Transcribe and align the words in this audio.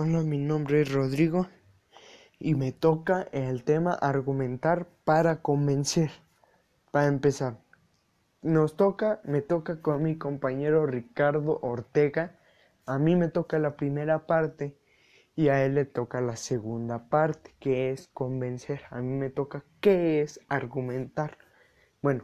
Hola, 0.00 0.22
mi 0.22 0.38
nombre 0.38 0.82
es 0.82 0.92
Rodrigo 0.92 1.48
y 2.38 2.54
me 2.54 2.70
toca 2.70 3.22
el 3.32 3.64
tema 3.64 3.94
argumentar 3.94 4.86
para 5.02 5.42
convencer. 5.42 6.12
Para 6.92 7.08
empezar, 7.08 7.58
nos 8.40 8.76
toca, 8.76 9.20
me 9.24 9.42
toca 9.42 9.82
con 9.82 10.04
mi 10.04 10.16
compañero 10.16 10.86
Ricardo 10.86 11.58
Ortega. 11.62 12.38
A 12.86 13.00
mí 13.00 13.16
me 13.16 13.26
toca 13.26 13.58
la 13.58 13.76
primera 13.76 14.28
parte 14.28 14.78
y 15.34 15.48
a 15.48 15.64
él 15.64 15.74
le 15.74 15.84
toca 15.84 16.20
la 16.20 16.36
segunda 16.36 17.08
parte, 17.08 17.56
que 17.58 17.90
es 17.90 18.06
convencer. 18.14 18.82
A 18.90 19.00
mí 19.00 19.16
me 19.16 19.30
toca 19.30 19.64
qué 19.80 20.22
es 20.22 20.38
argumentar. 20.48 21.38
Bueno, 22.02 22.22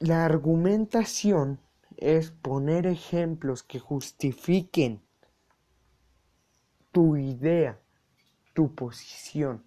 la 0.00 0.24
argumentación 0.24 1.60
es 1.96 2.32
poner 2.32 2.88
ejemplos 2.88 3.62
que 3.62 3.78
justifiquen 3.78 5.00
tu 6.92 7.16
idea, 7.16 7.78
tu 8.54 8.74
posición. 8.74 9.64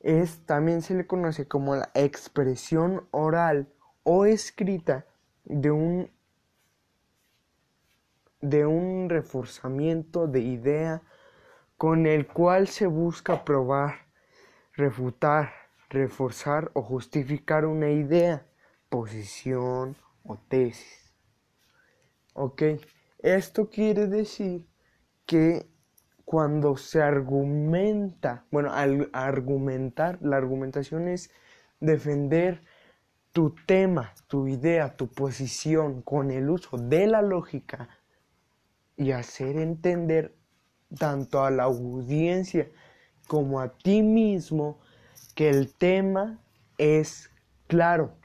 Es 0.00 0.44
también 0.46 0.82
se 0.82 0.94
le 0.94 1.06
conoce 1.06 1.46
como 1.46 1.76
la 1.76 1.90
expresión 1.94 3.06
oral 3.12 3.68
o 4.02 4.24
escrita 4.24 5.06
de 5.44 5.70
un 5.70 6.10
de 8.40 8.66
un 8.66 9.08
reforzamiento 9.08 10.26
de 10.26 10.40
idea 10.40 11.02
con 11.76 12.06
el 12.06 12.26
cual 12.26 12.66
se 12.66 12.86
busca 12.86 13.44
probar, 13.44 14.06
refutar, 14.74 15.52
reforzar 15.88 16.72
o 16.74 16.82
justificar 16.82 17.64
una 17.64 17.90
idea, 17.90 18.44
posición 18.88 19.96
o 20.24 20.36
tesis. 20.48 21.14
Esto 23.18 23.70
quiere 23.70 24.08
decir 24.08 24.66
que 25.24 25.71
cuando 26.32 26.78
se 26.78 27.02
argumenta, 27.02 28.46
bueno, 28.50 28.72
al 28.72 29.10
argumentar, 29.12 30.18
la 30.22 30.38
argumentación 30.38 31.06
es 31.08 31.30
defender 31.78 32.62
tu 33.32 33.54
tema, 33.66 34.14
tu 34.28 34.48
idea, 34.48 34.96
tu 34.96 35.08
posición 35.08 36.00
con 36.00 36.30
el 36.30 36.48
uso 36.48 36.78
de 36.78 37.06
la 37.06 37.20
lógica 37.20 37.90
y 38.96 39.10
hacer 39.10 39.58
entender 39.58 40.34
tanto 40.98 41.44
a 41.44 41.50
la 41.50 41.64
audiencia 41.64 42.70
como 43.28 43.60
a 43.60 43.76
ti 43.76 44.02
mismo 44.02 44.80
que 45.34 45.50
el 45.50 45.74
tema 45.74 46.42
es 46.78 47.30
claro, 47.66 48.16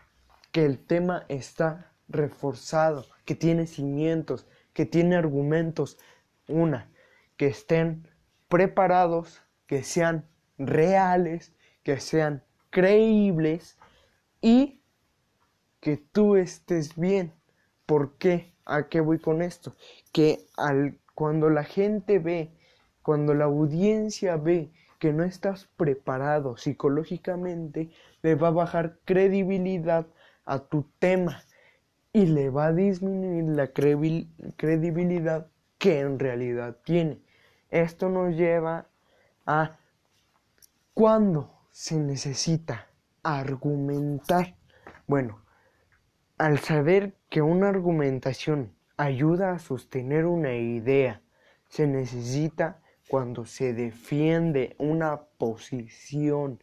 que 0.54 0.64
el 0.64 0.80
tema 0.80 1.26
está 1.28 1.92
reforzado, 2.08 3.06
que 3.26 3.36
tiene 3.36 3.68
cimientos, 3.68 4.48
que 4.72 4.86
tiene 4.86 5.18
argumentos. 5.18 5.98
Una, 6.48 6.90
que 7.38 7.48
estén 7.48 8.08
preparados, 8.50 9.42
que 9.68 9.84
sean 9.84 10.26
reales, 10.58 11.54
que 11.84 12.00
sean 12.00 12.44
creíbles 12.70 13.78
y 14.42 14.82
que 15.80 15.98
tú 15.98 16.36
estés 16.36 16.96
bien. 16.96 17.34
¿Por 17.86 18.18
qué? 18.18 18.54
¿A 18.66 18.90
qué 18.90 19.00
voy 19.00 19.20
con 19.20 19.42
esto? 19.42 19.76
Que 20.12 20.46
al, 20.58 21.00
cuando 21.14 21.50
la 21.50 21.64
gente 21.64 22.20
ve, 22.20 22.52
cuando 23.02 23.34
la 23.34 23.46
audiencia 23.46 24.36
ve 24.36 24.72
que 25.00 25.14
no 25.14 25.24
estás 25.24 25.70
preparado 25.78 26.58
psicológicamente, 26.58 27.92
le 28.24 28.36
va 28.36 28.50
a 28.50 28.52
bajar 28.52 28.98
credibilidad 29.06 30.08
a 30.46 30.60
tu 30.60 30.86
tema 31.00 31.44
y 32.12 32.26
le 32.26 32.50
va 32.50 32.68
a 32.68 32.74
disminuir 32.74 33.46
la 33.46 33.68
credibilidad 33.68 35.48
que 35.78 36.00
en 36.00 36.20
realidad 36.20 36.78
tiene. 36.84 37.22
Esto 37.70 38.10
nos 38.10 38.36
lleva 38.36 38.88
a 39.46 39.78
cuándo 40.94 41.52
se 41.70 41.98
necesita 41.98 42.88
argumentar. 43.24 44.56
Bueno, 45.06 45.44
al 46.38 46.60
saber 46.60 47.18
que 47.30 47.42
una 47.42 47.70
argumentación 47.70 48.74
ayuda 48.96 49.52
a 49.52 49.60
sostener 49.60 50.26
una 50.26 50.56
idea, 50.56 51.22
se 51.68 51.88
necesita 51.88 52.82
cuando 53.10 53.46
se 53.46 53.74
defiende 53.74 54.76
una 54.80 55.22
posición 55.38 56.62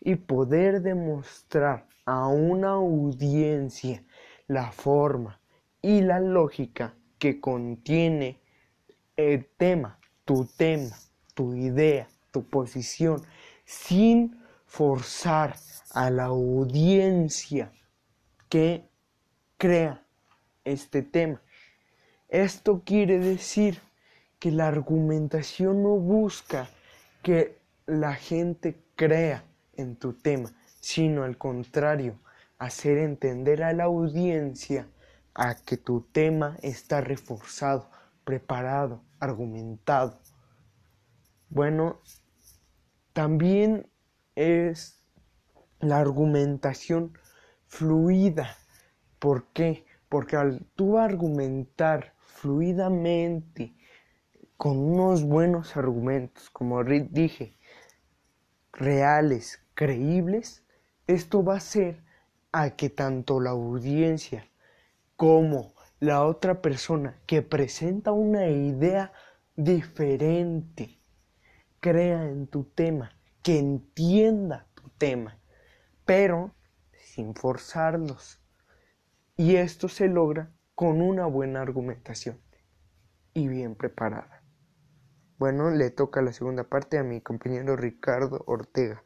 y 0.00 0.16
poder 0.16 0.80
demostrar 0.80 1.86
a 2.06 2.28
una 2.28 2.70
audiencia 2.70 4.04
la 4.46 4.72
forma 4.72 5.40
y 5.82 6.00
la 6.00 6.20
lógica 6.20 6.94
que 7.18 7.40
contiene 7.40 8.40
el 9.16 9.46
tema 9.56 9.98
tu 10.26 10.44
tema, 10.44 10.94
tu 11.32 11.54
idea, 11.54 12.06
tu 12.32 12.44
posición, 12.44 13.22
sin 13.64 14.38
forzar 14.66 15.56
a 15.92 16.10
la 16.10 16.24
audiencia 16.24 17.72
que 18.50 18.84
crea 19.56 20.04
este 20.64 21.02
tema. 21.02 21.40
Esto 22.28 22.82
quiere 22.84 23.18
decir 23.18 23.80
que 24.38 24.50
la 24.50 24.68
argumentación 24.68 25.82
no 25.82 25.96
busca 25.96 26.68
que 27.22 27.58
la 27.86 28.14
gente 28.14 28.76
crea 28.96 29.44
en 29.76 29.96
tu 29.96 30.12
tema, 30.12 30.52
sino 30.80 31.22
al 31.22 31.38
contrario, 31.38 32.18
hacer 32.58 32.98
entender 32.98 33.62
a 33.62 33.72
la 33.72 33.84
audiencia 33.84 34.88
a 35.34 35.54
que 35.54 35.76
tu 35.76 36.00
tema 36.00 36.56
está 36.62 37.00
reforzado, 37.00 37.90
preparado, 38.26 39.04
argumentado. 39.20 40.18
Bueno, 41.48 42.00
también 43.12 43.88
es 44.34 45.00
la 45.78 46.00
argumentación 46.00 47.16
fluida. 47.68 48.56
¿Por 49.20 49.46
qué? 49.52 49.86
Porque 50.08 50.34
al 50.34 50.66
tú 50.74 50.98
argumentar 50.98 52.14
fluidamente 52.18 53.76
con 54.56 54.76
unos 54.76 55.22
buenos 55.22 55.76
argumentos, 55.76 56.50
como 56.50 56.82
dije, 56.82 57.56
reales, 58.72 59.62
creíbles, 59.74 60.64
esto 61.06 61.44
va 61.44 61.54
a 61.54 61.58
hacer 61.58 62.02
a 62.50 62.70
que 62.70 62.90
tanto 62.90 63.38
la 63.38 63.50
audiencia 63.50 64.50
como 65.14 65.75
la 65.98 66.24
otra 66.24 66.60
persona 66.60 67.18
que 67.26 67.42
presenta 67.42 68.12
una 68.12 68.48
idea 68.48 69.12
diferente 69.54 71.00
crea 71.80 72.28
en 72.28 72.46
tu 72.48 72.64
tema, 72.64 73.12
que 73.42 73.58
entienda 73.58 74.66
tu 74.74 74.90
tema, 74.90 75.38
pero 76.04 76.54
sin 76.98 77.34
forzarlos. 77.34 78.42
Y 79.36 79.56
esto 79.56 79.88
se 79.88 80.08
logra 80.08 80.52
con 80.74 81.00
una 81.00 81.26
buena 81.26 81.62
argumentación 81.62 82.40
y 83.32 83.48
bien 83.48 83.74
preparada. 83.74 84.42
Bueno, 85.38 85.70
le 85.70 85.90
toca 85.90 86.22
la 86.22 86.32
segunda 86.32 86.64
parte 86.64 86.98
a 86.98 87.02
mi 87.02 87.20
compañero 87.20 87.76
Ricardo 87.76 88.42
Ortega. 88.46 89.05